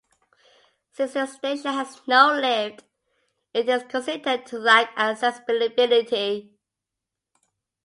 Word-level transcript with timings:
Since 0.93 1.13
the 1.13 1.27
station 1.27 1.73
has 1.73 2.01
no 2.07 2.33
lift, 2.33 2.83
it 3.53 3.69
is 3.69 3.83
considered 3.83 4.47
to 4.47 4.57
lack 4.57 4.91
accessibility. 4.97 6.55